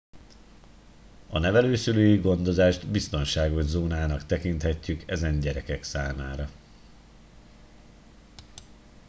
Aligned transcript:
a 1.29 1.39
nevelőszülői 1.39 2.17
gondozást 2.17 2.87
biztonságos 2.91 3.63
zónának 3.65 4.25
tekintjük 4.25 5.03
ezen 5.07 5.39
gyerekek 5.39 5.83
számára 5.83 6.49